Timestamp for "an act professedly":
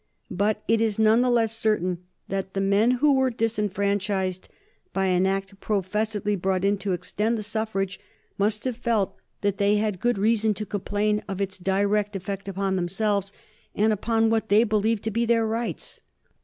5.05-6.35